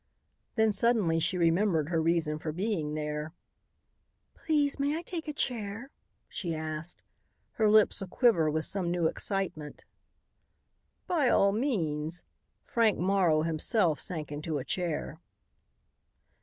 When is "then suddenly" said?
0.55-1.19